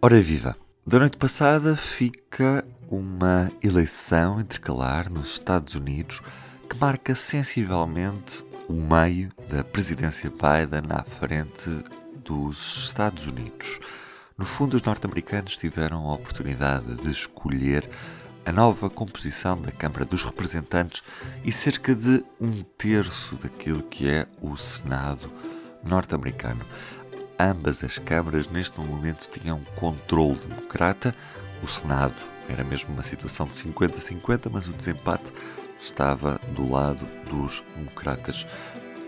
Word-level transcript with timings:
Ora 0.00 0.20
viva! 0.20 0.56
Da 0.86 1.00
noite 1.00 1.16
passada 1.16 1.76
fica 1.76 2.64
uma 2.88 3.50
eleição 3.60 4.40
intercalar 4.40 5.10
nos 5.10 5.32
Estados 5.32 5.74
Unidos 5.74 6.20
que 6.70 6.78
marca 6.78 7.16
sensivelmente 7.16 8.44
o 8.68 8.74
meio 8.74 9.32
da 9.50 9.64
presidência 9.64 10.30
Biden 10.30 10.88
à 10.90 11.02
frente 11.02 11.68
dos 12.24 12.84
Estados 12.86 13.26
Unidos. 13.26 13.80
No 14.36 14.46
fundo, 14.46 14.76
os 14.76 14.82
norte-americanos 14.84 15.58
tiveram 15.58 16.08
a 16.08 16.14
oportunidade 16.14 16.94
de 16.94 17.10
escolher 17.10 17.90
a 18.46 18.52
nova 18.52 18.88
composição 18.88 19.60
da 19.60 19.72
Câmara 19.72 20.04
dos 20.04 20.22
Representantes 20.22 21.02
e 21.44 21.50
cerca 21.50 21.92
de 21.92 22.24
um 22.40 22.62
terço 22.62 23.34
daquilo 23.34 23.82
que 23.82 24.08
é 24.08 24.28
o 24.40 24.56
Senado 24.56 25.28
norte-americano. 25.82 26.64
Ambas 27.40 27.84
as 27.84 27.98
câmaras 27.98 28.48
neste 28.48 28.80
momento 28.80 29.28
tinham 29.30 29.60
controle 29.76 30.38
democrata, 30.40 31.14
o 31.62 31.66
Senado 31.68 32.14
era 32.48 32.64
mesmo 32.64 32.92
uma 32.92 33.02
situação 33.02 33.46
de 33.46 33.54
50-50, 33.54 34.50
mas 34.50 34.66
o 34.66 34.72
desempate 34.72 35.32
estava 35.80 36.40
do 36.54 36.68
lado 36.68 37.06
dos 37.30 37.62
democratas. 37.76 38.44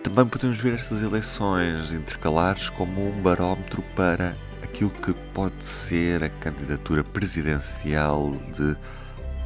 Também 0.05 0.27
podemos 0.27 0.59
ver 0.59 0.75
estas 0.75 1.03
eleições 1.03 1.93
intercalares 1.93 2.69
como 2.71 3.09
um 3.09 3.21
barómetro 3.21 3.83
para 3.97 4.37
aquilo 4.63 4.91
que 4.91 5.13
pode 5.35 5.65
ser 5.65 6.23
a 6.23 6.31
candidatura 6.31 7.03
presidencial 7.03 8.31
de 8.55 8.77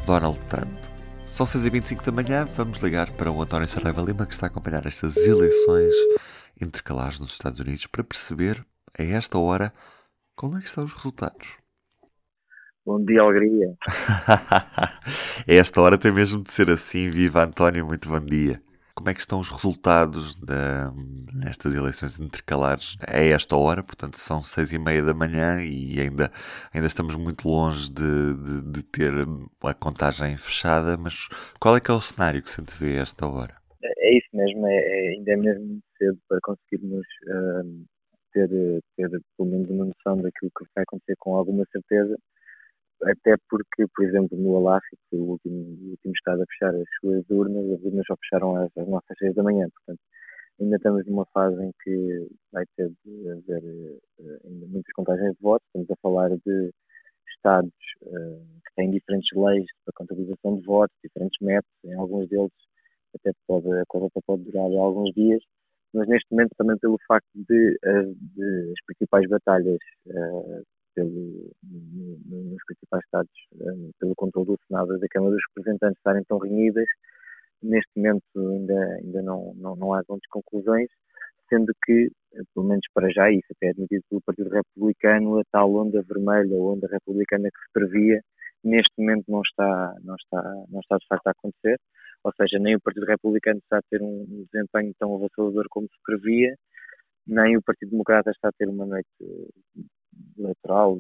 Donald 0.05 0.39
Trump. 0.49 0.79
São 1.25 1.47
6h25 1.47 2.05
da 2.05 2.13
manhã, 2.13 2.45
vamos 2.45 2.79
ligar 2.79 3.11
para 3.13 3.33
o 3.33 3.41
António 3.41 3.67
Saraiva 3.67 4.03
Lima, 4.03 4.27
que 4.27 4.35
está 4.35 4.47
a 4.47 4.49
acompanhar 4.49 4.85
estas 4.87 5.17
eleições 5.17 5.93
intercalares 6.61 7.19
nos 7.19 7.33
Estados 7.33 7.59
Unidos, 7.59 7.87
para 7.87 8.05
perceber, 8.05 8.65
a 8.99 9.03
esta 9.03 9.39
hora, 9.39 9.73
como 10.37 10.57
é 10.57 10.61
que 10.61 10.69
estão 10.69 10.85
os 10.85 10.93
resultados. 10.93 11.59
Bom 12.87 13.03
dia, 13.03 13.23
alegria. 13.23 13.75
a 13.89 15.01
esta 15.49 15.81
hora 15.81 15.97
tem 15.97 16.13
mesmo 16.13 16.43
de 16.43 16.53
ser 16.53 16.69
assim. 16.69 17.09
Viva 17.09 17.43
António, 17.43 17.87
muito 17.87 18.09
bom 18.09 18.21
dia. 18.21 18.61
Como 18.95 19.09
é 19.09 19.15
que 19.15 19.21
estão 19.21 19.41
os 19.41 19.51
resultados 19.51 20.37
da, 20.37 20.93
nestas 21.35 21.75
eleições 21.75 22.21
intercalares 22.21 22.97
a 23.09 23.19
esta 23.19 23.57
hora? 23.57 23.83
Portanto, 23.83 24.19
são 24.19 24.43
seis 24.43 24.73
e 24.73 24.79
meia 24.79 25.03
da 25.03 25.15
manhã 25.15 25.63
e 25.63 25.99
ainda, 25.99 26.31
ainda 26.73 26.87
estamos 26.87 27.17
muito 27.17 27.49
longe 27.49 27.91
de, 27.91 28.35
de, 28.35 28.63
de 28.71 28.83
ter 28.85 29.13
a 29.63 29.75
contagem 29.75 30.37
fechada, 30.37 30.97
mas 30.97 31.27
qual 31.59 31.77
é 31.77 31.81
que 31.81 31.91
é 31.91 31.95
o 31.95 32.01
cenário 32.01 32.43
que 32.43 32.51
se 32.51 32.61
antevê 32.61 32.99
a 32.99 33.03
esta 33.03 33.27
hora? 33.27 33.55
É 33.83 34.17
isso 34.17 34.29
mesmo, 34.33 34.67
é, 34.67 34.77
é 34.77 35.09
ainda 35.17 35.33
é 35.33 35.37
mesmo 35.37 35.81
cedo 35.99 36.19
para 36.29 36.39
conseguirmos 36.43 37.07
uh, 37.29 37.85
ter, 38.49 38.83
ter 38.97 39.21
pelo 39.37 39.51
menos 39.51 39.71
uma 39.71 39.87
noção 39.87 40.17
daquilo 40.17 40.51
que 40.57 40.65
vai 40.75 40.85
acontecer 40.85 41.17
com 41.19 41.37
alguma 41.37 41.65
certeza 41.73 42.17
até 43.03 43.35
porque, 43.51 43.87
por 43.95 44.05
exemplo, 44.05 44.37
no 44.39 44.81
que 45.11 45.17
o 45.17 45.25
último, 45.25 45.55
o 45.55 45.91
último 45.91 46.15
estado 46.15 46.43
a 46.43 46.47
fechar 46.47 46.75
as 46.75 46.89
suas 47.01 47.25
urnas, 47.31 47.65
as 47.71 47.83
urnas 47.85 48.07
só 48.07 48.17
fecharam 48.17 48.57
às, 48.57 48.71
às 48.77 48.89
nossas 48.89 49.17
seis 49.19 49.35
da 49.35 49.43
manhã, 49.43 49.69
portanto, 49.71 50.01
ainda 50.61 50.77
estamos 50.77 51.07
numa 51.07 51.27
fase 51.27 51.63
em 51.63 51.73
que 51.83 52.29
vai 52.53 52.65
ter 52.77 52.91
de 53.05 53.31
haver 53.31 53.63
uh, 54.21 54.41
ainda 54.47 54.67
muitas 54.67 54.93
contagens 54.93 55.35
de 55.35 55.43
votos, 55.43 55.67
estamos 55.67 55.91
a 55.91 55.97
falar 55.97 56.31
de 56.31 56.71
estados 57.37 57.73
uh, 58.03 58.61
que 58.65 58.75
têm 58.77 58.91
diferentes 58.91 59.37
leis 59.37 59.67
para 59.85 59.95
contabilização 59.97 60.57
de 60.57 60.65
votos, 60.65 60.97
diferentes 61.03 61.39
métodos, 61.41 61.85
em 61.85 61.95
alguns 61.95 62.29
deles 62.29 62.53
até 63.15 63.33
pode, 63.47 63.71
a 63.73 63.85
coisa 63.87 64.09
pode 64.27 64.43
durar 64.45 64.65
alguns 64.65 65.13
dias, 65.15 65.43
mas 65.95 66.09
neste 66.09 66.31
momento 66.31 66.53
também 66.57 66.77
pelo 66.79 66.99
facto 67.07 67.29
de, 67.35 67.79
eh, 67.85 68.03
de 68.37 68.73
as 68.73 68.85
principais 68.87 69.29
batalhas 69.29 69.79
uh, 70.07 70.63
pelo, 70.95 71.51
nos 71.63 72.65
principais 72.67 73.05
Estados, 73.05 73.33
eh, 73.61 73.91
pelo 73.99 74.15
controle 74.15 74.47
do 74.47 74.59
Senado 74.69 74.97
e 74.97 75.01
da 75.01 75.09
Câmara 75.09 75.35
dos 75.35 75.43
Representantes 75.49 75.99
estarem 75.99 76.25
tão 76.25 76.39
reunidas, 76.39 76.87
neste 77.63 77.91
momento 77.97 78.23
ainda, 78.37 78.95
ainda 79.03 79.23
não, 79.23 79.55
não, 79.57 79.77
não 79.77 79.93
há 79.93 80.03
grandes 80.09 80.29
conclusões, 80.31 80.89
sendo 81.49 81.73
que, 81.85 82.11
eh, 82.35 82.43
pelo 82.55 82.67
menos 82.67 82.85
para 82.95 83.11
já, 83.11 83.31
isso 83.31 83.47
até 83.57 83.69
é 83.69 83.71
admitido 83.71 84.05
pelo 84.09 84.23
Partido 84.23 84.51
Republicano, 84.51 85.41
a 85.41 85.43
tal 85.51 85.75
onda 85.75 86.03
vermelha, 86.03 86.57
a 86.57 86.61
onda 86.61 86.87
republicana 86.91 87.49
que 87.49 87.61
se 87.61 87.73
previa, 87.73 88.21
neste 88.63 88.93
momento 88.99 89.25
não 89.29 89.43
está, 89.43 89.95
não 90.03 90.15
está, 90.15 90.43
não 90.71 90.81
está 90.81 90.97
de 90.97 91.07
facto 91.09 91.27
a 91.27 91.31
acontecer, 91.33 91.79
ou 92.25 92.33
seja, 92.33 92.59
nem 92.59 92.75
o 92.75 92.81
Partido 92.81 93.07
Republicano 93.07 93.59
está 93.59 93.79
a 93.79 93.83
ter 93.91 94.03
um 94.03 94.47
desempenho 94.51 94.95
tão 94.99 95.15
avassalador 95.15 95.67
como 95.69 95.87
se 95.87 95.97
previa, 96.05 96.57
nem 97.27 97.57
o 97.57 97.63
Partido 97.63 97.91
Democrata 97.91 98.31
está 98.31 98.49
a 98.49 98.53
ter 98.53 98.69
uma 98.69 98.87
noite 98.87 99.09
eleitoral 100.39 100.99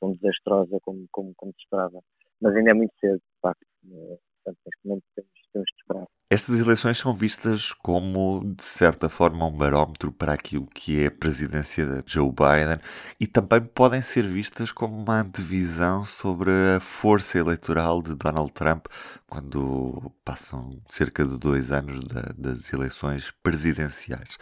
tão 0.00 0.12
desastrosa 0.12 0.78
como, 0.82 1.06
como, 1.10 1.32
como 1.36 1.52
se 1.52 1.60
esperava. 1.60 2.00
Mas 2.40 2.54
ainda 2.54 2.70
é 2.70 2.74
muito 2.74 2.92
cedo, 3.00 3.16
de 3.16 3.40
facto. 3.40 3.66
Eh, 3.86 4.18
portanto, 4.44 4.58
neste 4.66 4.88
momento 4.88 5.04
temos, 5.14 5.30
temos 5.52 5.66
de 5.66 5.80
esperar. 5.80 6.17
Estas 6.30 6.58
eleições 6.58 6.98
são 6.98 7.14
vistas 7.14 7.72
como, 7.72 8.54
de 8.54 8.62
certa 8.62 9.08
forma, 9.08 9.46
um 9.46 9.56
barómetro 9.56 10.12
para 10.12 10.34
aquilo 10.34 10.66
que 10.66 11.02
é 11.02 11.06
a 11.06 11.10
presidência 11.10 11.86
de 11.86 12.02
Joe 12.04 12.30
Biden 12.30 12.78
e 13.18 13.26
também 13.26 13.62
podem 13.62 14.02
ser 14.02 14.28
vistas 14.28 14.70
como 14.70 14.94
uma 14.94 15.20
antevisão 15.20 16.04
sobre 16.04 16.50
a 16.76 16.80
força 16.80 17.38
eleitoral 17.38 18.02
de 18.02 18.14
Donald 18.14 18.52
Trump 18.52 18.88
quando 19.26 20.12
passam 20.22 20.78
cerca 20.86 21.24
de 21.24 21.38
dois 21.38 21.72
anos 21.72 22.04
da, 22.04 22.20
das 22.36 22.70
eleições 22.74 23.32
presidenciais 23.42 24.36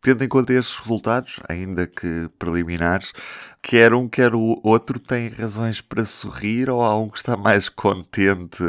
tendo 0.00 0.24
em 0.24 0.28
conta 0.28 0.52
estes 0.52 0.76
resultados, 0.78 1.40
ainda 1.48 1.86
que 1.86 2.28
preliminares, 2.38 3.12
quer 3.62 3.94
um, 3.94 4.08
quer 4.08 4.34
o 4.34 4.60
outro 4.64 4.98
tem 4.98 5.28
razões 5.28 5.80
para 5.80 6.04
sorrir 6.04 6.68
ou 6.70 6.82
há 6.82 6.98
um 6.98 7.08
que 7.08 7.18
está 7.18 7.36
mais 7.36 7.68
contente 7.68 8.62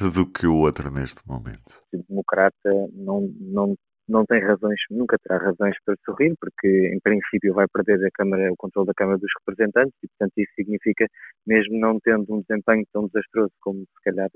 do 0.00 0.26
que 0.26 0.46
o 0.46 0.56
outro 0.56 0.90
neste 0.90 1.26
momento? 1.26 1.80
O 1.92 2.04
democrata 2.08 2.70
não, 2.92 3.28
não, 3.40 3.76
não 4.08 4.24
tem 4.26 4.40
razões, 4.40 4.78
nunca 4.90 5.16
terá 5.18 5.38
razões 5.38 5.76
para 5.84 5.96
sorrir, 6.04 6.34
porque 6.40 6.90
em 6.94 7.00
princípio 7.00 7.54
vai 7.54 7.66
perder 7.72 8.04
a 8.06 8.10
Câmara, 8.12 8.52
o 8.52 8.56
controle 8.56 8.86
da 8.86 8.94
Câmara 8.94 9.18
dos 9.18 9.30
Representantes 9.40 9.94
e, 10.02 10.08
portanto, 10.08 10.32
isso 10.36 10.52
significa, 10.54 11.06
mesmo 11.46 11.78
não 11.78 11.98
tendo 12.00 12.26
um 12.34 12.42
desempenho 12.42 12.84
tão 12.92 13.06
desastroso 13.06 13.52
como 13.60 13.80
se 13.80 14.04
calhar 14.04 14.28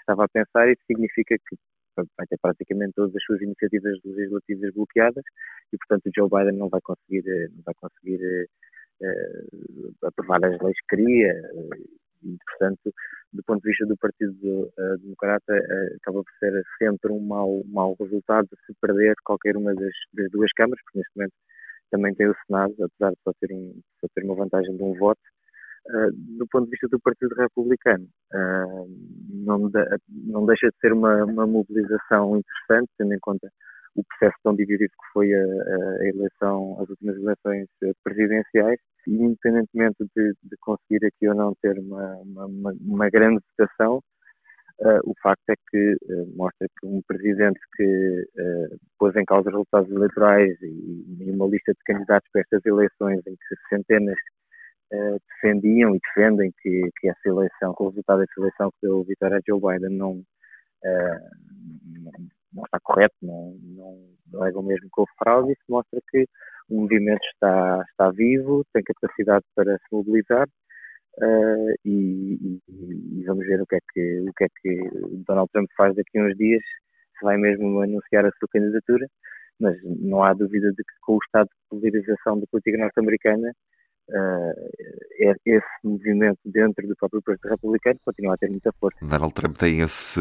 estava 0.00 0.24
a 0.24 0.28
pensar, 0.28 0.70
isso 0.70 0.82
significa 0.86 1.36
que 1.36 1.56
vai 1.96 2.26
ter 2.26 2.38
praticamente 2.40 2.94
todas 2.94 3.14
as 3.14 3.22
suas 3.24 3.40
iniciativas 3.42 3.98
legislativas 4.04 4.74
bloqueadas 4.74 5.24
e, 5.72 5.78
portanto, 5.78 6.06
o 6.06 6.10
Joe 6.14 6.28
Biden 6.28 6.58
não 6.58 6.68
vai 6.68 6.80
conseguir, 6.82 7.28
eh, 7.28 7.48
não 7.48 7.62
vai 7.64 7.74
conseguir 7.74 8.48
uh, 9.00 10.06
aprovar 10.06 10.44
as 10.44 10.60
leis 10.60 10.76
que 10.80 10.96
queria 10.96 11.32
e, 12.22 12.36
portanto, 12.46 12.94
do 13.32 13.42
ponto 13.44 13.62
de 13.62 13.68
vista 13.68 13.86
do 13.86 13.96
Partido 13.96 14.72
Democrata, 15.00 15.54
acaba 15.96 16.22
por 16.22 16.32
ser 16.38 16.62
sempre 16.78 17.12
um 17.12 17.20
mau, 17.20 17.62
mau 17.66 17.96
resultado 18.00 18.48
se 18.66 18.72
perder 18.80 19.14
qualquer 19.24 19.56
uma 19.56 19.74
das, 19.74 19.92
das 20.14 20.30
duas 20.30 20.50
câmaras, 20.52 20.82
porque 20.84 20.98
neste 20.98 21.16
momento 21.16 21.34
também 21.90 22.14
tem 22.14 22.28
o 22.28 22.36
Senado, 22.46 22.74
apesar 22.82 23.10
de 23.10 23.18
só 23.22 23.32
ter, 23.40 23.52
um, 23.52 23.80
só 24.00 24.08
ter 24.14 24.24
uma 24.24 24.34
vantagem 24.34 24.76
de 24.76 24.82
um 24.82 24.94
voto, 24.94 25.20
Uh, 25.86 26.10
do 26.38 26.46
ponto 26.46 26.64
de 26.64 26.70
vista 26.70 26.88
do 26.88 26.98
Partido 26.98 27.34
Republicano, 27.34 28.08
uh, 28.32 28.88
não, 29.28 29.68
de, 29.68 29.84
não, 30.08 30.46
deixa 30.46 30.68
de 30.68 30.78
ser 30.80 30.94
uma, 30.94 31.24
uma, 31.24 31.46
mobilização 31.46 32.38
interessante, 32.38 32.90
tendo 32.96 33.12
em 33.12 33.18
conta 33.18 33.52
o 33.94 34.02
processo 34.02 34.34
tão 34.42 34.56
dividido 34.56 34.88
que 34.88 35.12
foi 35.12 35.34
a, 35.34 35.38
a 35.38 36.08
eleição, 36.08 36.80
as 36.80 36.88
últimas 36.88 37.16
eleições 37.16 37.68
presidenciais, 38.02 38.80
e 39.06 39.12
independentemente 39.12 39.96
de, 40.16 40.32
de 40.42 40.56
conseguir 40.62 41.04
aqui 41.04 41.28
ou 41.28 41.34
não 41.34 41.54
ter 41.60 41.78
uma, 41.78 42.16
uma, 42.16 42.72
uma 42.80 43.10
grande 43.10 43.42
votação, 43.58 43.98
uh, 44.80 45.00
o 45.04 45.12
facto 45.22 45.50
é 45.50 45.54
que 45.70 45.96
mostra 46.34 46.66
que 46.80 46.86
um 46.86 47.02
presidente 47.06 47.60
que 47.76 48.26
pôs 48.98 49.14
em 49.16 49.24
causa 49.26 49.50
os 49.50 49.54
resultados 49.54 49.90
eleitorais 49.90 50.56
e, 50.62 51.04
e 51.20 51.30
uma 51.30 51.46
lista 51.46 51.74
de 51.74 51.80
candidatos 51.84 52.28
para 52.32 52.40
estas 52.40 52.64
eleições 52.64 53.20
em 53.26 53.36
que 53.36 53.68
centenas 53.68 54.16
uh, 54.94 55.20
defendiam 55.28 55.94
e 55.94 56.00
defendem 56.00 56.52
que, 56.60 56.90
que 57.00 57.08
essa 57.08 57.28
eleição, 57.28 57.74
que 57.74 57.82
o 57.82 57.88
resultado 57.88 58.20
dessa 58.20 58.40
eleição 58.40 58.70
que 58.70 58.86
deu 58.86 59.04
vitória 59.04 59.38
a 59.38 59.40
Joe 59.46 59.60
Biden 59.60 59.96
não, 59.96 60.22
não, 60.82 62.12
não, 62.52 62.64
está 62.64 62.78
correto, 62.82 63.14
não, 63.22 63.56
não, 63.62 63.98
não 64.32 64.46
é 64.46 64.52
mesmo 64.52 64.88
que 64.88 65.00
houve 65.00 65.12
fraude, 65.18 65.52
isso 65.52 65.62
mostra 65.68 66.00
que 66.10 66.26
o 66.68 66.80
movimento 66.80 67.24
está, 67.34 67.84
está 67.90 68.10
vivo, 68.10 68.64
tem 68.72 68.82
capacidade 68.82 69.44
para 69.54 69.76
se 69.76 69.84
mobilizar 69.92 70.46
uh, 71.18 71.74
e, 71.84 72.60
e, 72.68 73.20
e, 73.20 73.24
vamos 73.24 73.46
ver 73.46 73.60
o 73.60 73.66
que, 73.66 73.76
é 73.76 73.80
que, 73.92 74.20
o 74.20 74.32
que 74.32 74.44
é 74.44 74.48
que 74.60 74.90
Donald 75.26 75.50
Trump 75.52 75.68
faz 75.76 75.94
daqui 75.94 76.18
a 76.18 76.22
uns 76.22 76.36
dias, 76.36 76.62
se 77.18 77.24
vai 77.24 77.36
mesmo 77.36 77.80
anunciar 77.80 78.24
a 78.24 78.30
sua 78.38 78.48
candidatura, 78.50 79.06
mas 79.60 79.76
não 79.84 80.22
há 80.24 80.34
dúvida 80.34 80.70
de 80.70 80.82
que 80.82 80.94
com 81.02 81.14
o 81.14 81.24
estado 81.24 81.46
de 81.46 81.54
polarização 81.68 82.40
da 82.40 82.46
política 82.50 82.78
norte-americana 82.78 83.52
uh, 84.08 85.34
esse 85.46 85.66
movimento 85.82 86.38
dentro 86.44 86.86
do 86.86 86.96
próprio 86.96 87.22
Partido 87.22 87.50
Republicano 87.50 87.98
continua 88.04 88.34
a 88.34 88.36
ter 88.36 88.50
muita 88.50 88.72
força. 88.72 88.98
Donald 89.02 89.34
Trump 89.34 89.56
tem 89.56 89.80
esse, 89.80 90.20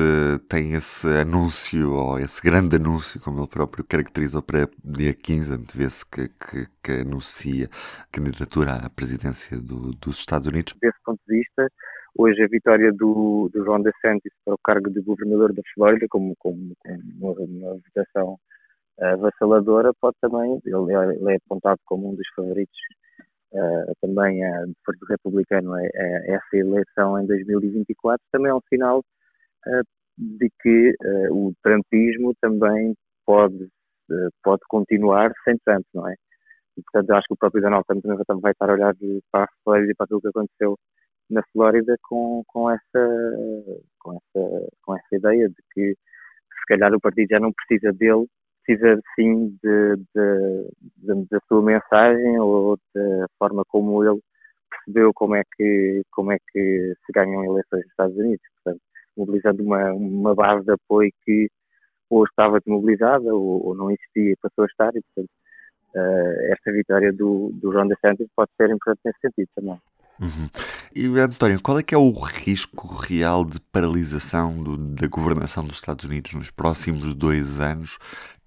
tem 0.49 0.73
esse 0.73 1.07
anúncio, 1.07 1.93
ou 1.93 2.19
esse 2.19 2.41
grande 2.41 2.75
anúncio, 2.75 3.19
como 3.21 3.41
ele 3.41 3.47
próprio 3.47 3.83
caracterizou 3.83 4.41
para 4.41 4.67
dia 4.83 5.13
15, 5.13 5.53
antevê-se 5.53 6.05
que, 6.05 6.27
que, 6.29 6.67
que 6.83 6.91
anuncia 7.01 7.67
a 7.99 8.05
candidatura 8.11 8.73
à 8.85 8.89
presidência 8.89 9.57
do, 9.57 9.93
dos 9.93 10.19
Estados 10.19 10.47
Unidos. 10.47 10.75
Desse 10.81 10.97
ponto 11.03 11.19
de 11.27 11.39
vista, 11.39 11.67
hoje 12.17 12.43
a 12.43 12.47
vitória 12.47 12.91
do, 12.91 13.49
do 13.53 13.63
Ron 13.63 13.81
DeSantis 13.81 14.31
para 14.45 14.55
o 14.55 14.59
cargo 14.63 14.89
de 14.89 15.01
governador 15.01 15.53
da 15.53 15.61
Flórida, 15.73 16.05
como, 16.09 16.35
como, 16.37 16.73
como 16.79 17.03
uma, 17.19 17.31
uma 17.39 17.73
votação 17.73 18.37
avassaladora, 18.99 19.91
pode 19.99 20.15
também, 20.21 20.61
é, 20.65 20.69
ele 20.69 21.33
é 21.33 21.37
apontado 21.37 21.79
como 21.85 22.11
um 22.11 22.15
dos 22.15 22.27
favoritos 22.35 22.77
uh, 23.53 23.93
também 24.01 24.43
uh, 24.45 24.67
do 24.67 24.75
Partido 24.85 25.05
Republicano 25.09 25.77
é, 25.77 25.89
é, 25.93 26.31
essa 26.33 26.57
eleição 26.57 27.19
em 27.19 27.25
2024 27.27 28.19
também 28.31 28.51
é 28.51 28.55
um 28.55 28.61
sinal 28.69 28.99
uh, 28.99 29.83
de 30.17 30.49
que 30.61 30.95
o 31.31 31.53
trumpismo 31.63 32.35
também 32.39 32.93
pode, 33.25 33.67
pode 34.43 34.61
continuar 34.69 35.31
sem 35.43 35.57
Trump, 35.65 35.83
não 35.91 36.07
é? 36.07 36.13
E, 36.77 36.83
portanto, 36.83 37.11
acho 37.11 37.27
que 37.27 37.33
o 37.33 37.37
próprio 37.37 37.63
Donald 37.63 37.83
Trump 37.87 38.03
também 38.03 38.41
vai 38.41 38.51
estar 38.51 38.69
a 38.69 38.73
olhar 38.73 38.93
para 39.31 39.45
a 39.45 39.47
Flórida 39.63 39.91
e 39.91 39.95
para 39.95 40.03
aquilo 40.05 40.21
que 40.21 40.27
aconteceu 40.27 40.77
na 41.31 41.41
Flórida 41.51 41.95
com, 42.03 42.43
com, 42.45 42.69
essa, 42.69 43.35
com, 43.99 44.13
essa, 44.13 44.67
com 44.83 44.95
essa 44.95 45.15
ideia 45.15 45.49
de 45.49 45.55
que 45.73 45.93
se 45.93 46.65
calhar 46.67 46.93
o 46.93 47.01
partido 47.01 47.29
já 47.31 47.39
não 47.39 47.51
precisa 47.51 47.91
dele 47.91 48.27
precisa 48.65 48.99
sim 49.15 49.57
de, 49.63 49.95
de, 50.15 51.25
da 51.29 51.39
sua 51.47 51.61
mensagem 51.61 52.39
ou 52.39 52.77
da 52.93 53.27
forma 53.37 53.63
como 53.67 54.03
ele 54.03 54.19
percebeu 54.69 55.11
como 55.13 55.35
é 55.35 55.43
que 55.55 56.01
como 56.11 56.31
é 56.31 56.37
que 56.51 56.93
se 57.05 57.13
ganham 57.13 57.43
eleições 57.43 57.83
nos 57.83 57.91
Estados 57.91 58.17
Unidos, 58.17 58.45
portanto, 58.55 58.81
mobilizando 59.15 59.63
uma, 59.63 59.93
uma 59.93 60.35
base 60.35 60.65
de 60.65 60.71
apoio 60.71 61.11
que 61.25 61.49
ou 62.09 62.25
estava 62.25 62.59
desmobilizada 62.59 63.33
ou, 63.33 63.67
ou 63.67 63.75
não 63.75 63.89
existia 63.89 64.31
e 64.33 64.37
passou 64.37 64.63
a 64.63 64.67
estar 64.67 64.95
e 64.95 65.01
portanto 65.01 65.31
uh, 65.95 66.53
esta 66.53 66.71
vitória 66.71 67.11
do, 67.11 67.51
do 67.53 67.71
Ron 67.71 67.87
DeSantis 67.87 68.27
pode 68.35 68.51
ser 68.57 68.69
importante 68.69 69.01
nesse 69.05 69.19
sentido 69.19 69.49
também. 69.55 69.79
Uhum. 70.19 70.47
E 70.95 71.07
António, 71.19 71.61
qual 71.61 71.79
é 71.79 71.83
que 71.83 71.95
é 71.95 71.97
o 71.97 72.11
risco 72.11 72.87
real 72.87 73.43
de 73.43 73.59
paralisação 73.59 74.61
do, 74.61 74.77
da 74.77 75.07
governação 75.07 75.65
dos 75.65 75.77
Estados 75.77 76.05
Unidos 76.05 76.33
nos 76.33 76.51
próximos 76.51 77.15
dois 77.15 77.59
anos, 77.59 77.97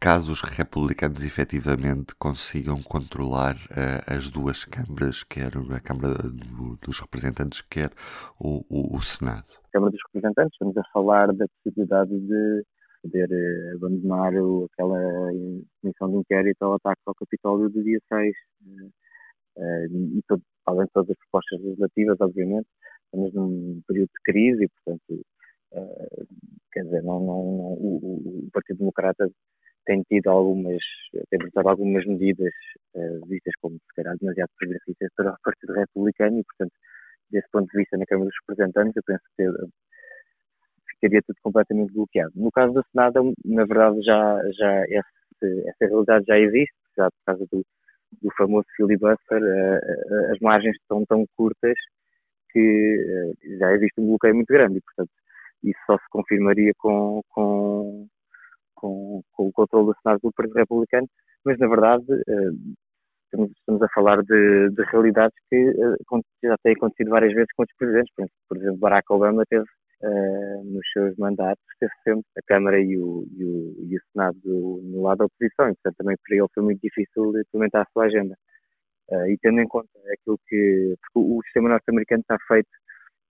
caso 0.00 0.32
os 0.32 0.42
republicanos 0.42 1.24
efetivamente 1.24 2.14
consigam 2.18 2.82
controlar 2.82 3.56
uh, 3.56 4.02
as 4.06 4.28
duas 4.28 4.64
câmaras, 4.64 5.24
quer 5.24 5.52
a 5.56 5.80
Câmara 5.80 6.14
do, 6.14 6.76
dos 6.76 7.00
Representantes, 7.00 7.62
quer 7.62 7.90
o, 8.38 8.64
o, 8.68 8.96
o 8.96 9.00
Senado? 9.00 9.44
Câmara 9.72 9.90
dos 9.90 10.00
Representantes, 10.06 10.52
estamos 10.52 10.76
a 10.76 10.84
falar 10.92 11.32
da 11.32 11.46
possibilidade 11.48 12.10
de 12.10 12.64
poder 13.02 13.28
uh, 13.30 13.76
abandonar 13.76 14.32
aquela 14.72 15.30
comissão 15.80 16.10
de 16.10 16.16
inquérito 16.16 16.62
ao 16.62 16.74
ataque 16.74 17.02
ao 17.06 17.14
Capitólio 17.14 17.68
do 17.68 17.82
dia 17.82 18.00
6. 18.08 18.34
Uh, 18.62 18.90
eh, 19.58 19.86
e 19.86 20.22
todo, 20.28 20.42
além 20.66 20.86
de 20.86 20.92
todas 20.92 21.10
as 21.10 21.16
propostas 21.18 21.60
legislativas, 21.62 22.20
obviamente, 22.20 22.68
estamos 23.04 23.32
num 23.32 23.80
período 23.86 24.08
de 24.08 24.22
crise 24.24 24.64
e, 24.64 24.68
portanto, 24.68 25.26
uh, 25.72 26.26
quer 26.72 26.84
dizer, 26.84 27.02
não, 27.02 27.20
não, 27.20 27.26
não 27.26 27.72
o, 27.72 28.44
o, 28.44 28.50
Partido 28.52 28.78
Democrata 28.78 29.30
tem 29.86 30.02
tido 30.02 30.28
algumas, 30.28 30.82
tem 31.30 31.40
adotado 31.40 31.68
algumas 31.68 32.04
medidas 32.04 32.52
uh, 32.94 33.26
vistas 33.26 33.54
como, 33.60 33.76
se 33.76 33.94
calhar, 33.94 34.16
demasiado 34.18 34.50
progressistas 34.58 35.08
para 35.16 35.32
o 35.32 35.36
Partido 35.42 35.72
Republicano 35.72 36.40
e, 36.40 36.44
portanto, 36.44 36.72
desse 37.30 37.48
ponto 37.50 37.70
de 37.70 37.78
vista, 37.78 37.96
na 37.96 38.06
Câmara 38.06 38.28
dos 38.28 38.38
Representantes, 38.46 38.96
eu 38.96 39.02
penso 39.04 39.24
que 39.36 39.46
ficaria 40.94 41.22
tudo 41.26 41.36
completamente 41.42 41.92
bloqueado. 41.92 42.32
No 42.34 42.50
caso 42.50 42.74
do 42.74 42.84
Senado, 42.92 43.32
na 43.44 43.64
verdade, 43.64 44.02
já, 44.02 44.42
já 44.58 44.84
esse, 44.84 45.68
essa 45.68 45.86
realidade 45.86 46.24
já 46.26 46.38
existe, 46.38 46.74
já 46.96 47.10
por 47.10 47.24
causa 47.26 47.46
do, 47.50 47.64
do 48.22 48.30
famoso 48.36 48.66
filibuster, 48.76 49.42
eh, 49.42 49.80
eh, 49.84 50.32
as 50.32 50.38
margens 50.40 50.76
são 50.88 51.04
tão 51.06 51.24
curtas 51.36 51.74
que 52.50 53.34
já 53.58 53.72
existe 53.74 54.00
um 54.00 54.06
bloqueio 54.06 54.34
muito 54.34 54.52
grande 54.52 54.78
e, 54.78 54.80
portanto, 54.80 55.10
isso 55.62 55.78
só 55.86 55.98
se 55.98 56.08
confirmaria 56.10 56.72
com, 56.78 57.20
com, 57.30 58.08
com, 58.76 59.22
com 59.32 59.48
o 59.48 59.52
controle 59.52 59.86
do 59.86 59.96
Senado 60.02 60.20
do 60.22 60.32
Partido 60.32 60.54
Republicano, 60.54 61.08
mas, 61.44 61.58
na 61.58 61.66
verdade, 61.68 62.04
estamos, 63.24 63.50
estamos 63.50 63.82
a 63.82 63.88
falar 63.94 64.22
de, 64.22 64.70
de 64.70 64.82
realidades 64.92 65.36
que 65.50 65.72
já 66.44 66.56
têm 66.62 66.74
acontecido 66.74 67.10
várias 67.10 67.32
vezes 67.34 67.48
com 67.56 67.62
outros 67.62 67.76
presidentes. 67.78 68.12
Por 68.48 68.56
exemplo, 68.56 68.78
Barack 68.78 69.12
Obama 69.12 69.42
teve 69.48 69.64
uh, 69.64 70.64
nos 70.64 70.86
seus 70.92 71.16
mandatos, 71.16 71.64
teve 71.80 71.92
sempre 72.04 72.26
a 72.38 72.42
Câmara 72.46 72.80
e 72.80 72.96
o, 72.96 73.26
e 73.36 73.44
o, 73.44 73.76
e 73.90 73.96
o 73.96 74.00
Senado 74.12 74.80
no 74.82 75.02
lado 75.02 75.18
da 75.18 75.24
oposição, 75.24 75.68
e 75.68 75.74
portanto 75.74 75.96
também 75.98 76.16
para 76.26 76.36
ele 76.36 76.46
foi 76.54 76.62
muito 76.62 76.80
difícil 76.80 77.32
implementar 77.40 77.82
a 77.82 77.90
sua 77.92 78.04
agenda. 78.04 78.36
E 79.28 79.38
tendo 79.40 79.60
em 79.60 79.68
conta 79.68 79.88
aquilo 80.12 80.36
que. 80.48 80.96
O 81.14 81.40
sistema 81.44 81.68
norte-americano 81.68 82.22
está 82.22 82.36
feito, 82.48 82.68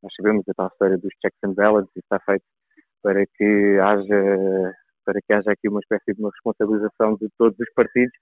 nós 0.03 0.11
sabemos 0.17 0.43
a 0.49 0.55
tal 0.55 0.69
história 0.69 0.97
dos 0.97 1.13
checks 1.21 1.39
and 1.45 1.53
balances, 1.53 1.93
está 1.97 2.19
feito 2.21 2.45
para 3.03 3.27
que 3.27 3.79
haja 3.79 4.75
para 5.06 5.20
que 5.23 5.32
haja 5.32 5.53
aqui 5.53 5.69
uma 5.69 5.81
espécie 5.81 6.12
de 6.12 6.20
uma 6.20 6.31
responsabilização 6.31 7.14
de 7.17 7.29
todos 7.38 7.58
os 7.58 7.73
partidos. 7.75 8.12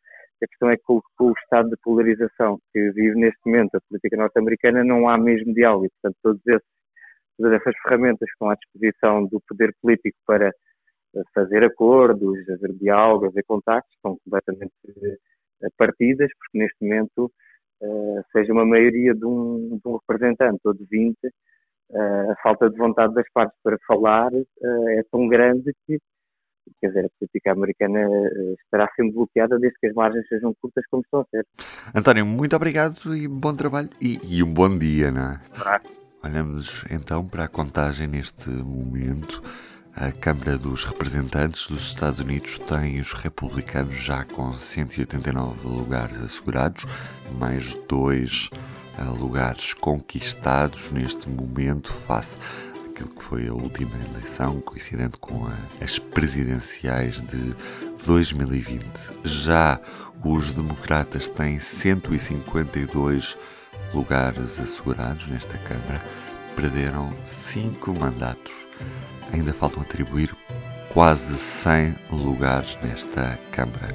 A 0.43 0.47
questão 0.47 0.71
é 0.71 0.77
que 0.77 0.83
com, 0.85 1.01
o 1.21 1.33
estado 1.33 1.71
de 1.71 1.77
polarização 1.83 2.59
que 2.73 2.91
vive 2.93 3.17
neste 3.17 3.41
momento 3.47 3.75
a 3.75 3.81
política 3.89 4.17
norte-americana 4.17 4.85
não 4.85 5.09
há 5.09 5.19
mesmo 5.19 5.55
diálogo. 5.55 5.89
Portanto, 6.01 6.19
todos 6.23 6.47
esses 6.47 6.75
todas 7.37 7.53
essas 7.61 7.75
ferramentas 7.83 8.29
que 8.29 8.33
estão 8.33 8.51
à 8.51 8.55
disposição 8.55 9.27
do 9.27 9.41
poder 9.49 9.75
político 9.83 10.17
para 10.27 10.49
eh, 10.49 11.23
fazer 11.35 11.65
acordos, 11.65 12.39
haver 12.49 12.73
diálogos, 12.75 13.31
haver 13.31 13.45
contactos, 13.45 13.93
estão 13.97 14.17
completamente 14.25 14.73
eh, 15.63 15.69
partidas, 15.77 16.31
porque 16.39 16.59
neste 16.59 16.77
momento, 16.83 17.33
uh, 17.81 18.23
seja 18.33 18.53
uma 18.53 18.67
maioria 18.67 19.15
de 19.15 19.25
um, 19.25 19.79
de 19.83 19.89
um, 19.89 19.97
representante 19.97 20.61
ou 20.65 20.75
de 20.75 20.85
20, 20.85 21.17
uh, 21.91 22.31
a 22.33 22.37
falta 22.43 22.69
de 22.71 22.77
vontade 22.77 23.15
das 23.15 23.27
partes 23.33 23.59
para 23.63 23.79
falar 23.87 24.33
uh, 24.33 24.89
é 24.91 25.03
tão 25.11 25.29
grande 25.29 25.73
que, 25.87 25.99
quer 26.81 26.89
dizer, 26.89 27.07
a 27.07 27.09
política 27.19 27.53
americana 27.53 28.01
estará 28.65 28.89
sempre 28.97 29.13
bloqueada 29.13 29.59
desde 29.59 29.79
que 29.79 29.87
as 29.87 29.95
margens 29.95 30.27
sejam 30.29 30.55
curtas 30.61 30.85
como 30.91 31.03
estão 31.03 31.21
a 31.21 31.25
ser. 31.31 31.47
António, 31.95 32.27
muito 32.27 32.55
obrigado 32.57 33.15
e 33.15 33.29
bom 33.29 33.55
trabalho 33.55 33.91
e, 34.01 34.19
e 34.25 34.43
um 34.43 34.53
bom 34.53 34.77
dia, 34.79 35.11
não 35.11 35.33
é? 35.33 35.41
Olhamos 36.25 36.85
então 36.91 37.27
para 37.27 37.45
a 37.45 37.49
contagem 37.49 38.07
neste 38.07 38.49
momento. 38.49 39.43
A 39.97 40.11
Câmara 40.11 40.59
dos 40.59 40.85
Representantes 40.85 41.69
dos 41.69 41.83
Estados 41.83 42.19
Unidos 42.19 42.59
tem 42.59 43.01
os 43.01 43.13
republicanos 43.13 43.95
já 43.95 44.25
com 44.25 44.53
189 44.53 45.69
lugares 45.69 46.21
assegurados, 46.21 46.85
mais 47.39 47.77
dois 47.89 48.51
eh, 48.99 49.05
lugares 49.21 49.73
conquistados 49.75 50.91
neste 50.91 51.29
momento 51.29 51.93
face 51.93 52.39
àquilo 52.95 53.09
que 53.09 53.25
foi 53.25 53.49
a 53.49 53.53
última 53.53 53.97
eleição, 53.97 54.61
coincidente 54.61 55.19
com 55.19 55.47
a, 55.49 55.59
as 55.83 55.99
presidenciais 55.99 57.21
de 57.21 57.53
2020. 58.07 58.85
Já 59.25 59.81
os 60.25 60.53
democratas 60.53 61.27
têm 61.27 61.59
152 61.59 63.37
lugares 63.93 64.61
assegurados 64.61 65.27
nesta 65.27 65.59
Câmara, 65.59 66.01
perderam 66.55 67.13
cinco 67.25 67.93
mandatos. 67.93 68.53
Ainda 69.33 69.53
faltam 69.53 69.83
atribuir 69.83 70.35
quase 70.93 71.37
100 71.37 71.97
lugares 72.11 72.79
nesta 72.83 73.39
Câmara. 73.51 73.95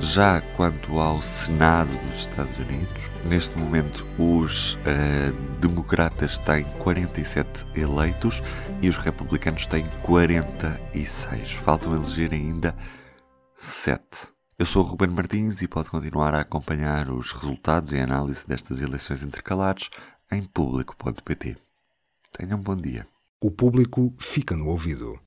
Já 0.00 0.40
quanto 0.56 0.98
ao 0.98 1.22
Senado 1.22 1.90
dos 2.08 2.20
Estados 2.20 2.58
Unidos, 2.58 3.10
neste 3.24 3.56
momento 3.56 4.04
os 4.18 4.74
uh, 4.74 5.58
democratas 5.60 6.38
têm 6.40 6.64
47 6.78 7.66
eleitos 7.76 8.42
e 8.80 8.88
os 8.88 8.96
republicanos 8.96 9.66
têm 9.66 9.84
46. 10.02 11.52
Faltam 11.52 11.94
eleger 11.94 12.32
ainda 12.32 12.74
7. 13.54 14.32
Eu 14.58 14.66
sou 14.66 14.84
o 14.84 14.86
Ruben 14.86 15.10
Martins 15.10 15.62
e 15.62 15.68
pode 15.68 15.90
continuar 15.90 16.34
a 16.34 16.40
acompanhar 16.40 17.08
os 17.08 17.32
resultados 17.32 17.92
e 17.92 17.98
análise 17.98 18.46
destas 18.46 18.82
eleições 18.82 19.22
intercalares 19.22 19.88
em 20.30 20.42
público.pt. 20.42 21.56
Tenham 22.32 22.58
um 22.58 22.62
bom 22.62 22.76
dia. 22.76 23.06
O 23.40 23.50
público 23.50 24.14
fica 24.18 24.56
no 24.56 24.66
ouvido. 24.66 25.20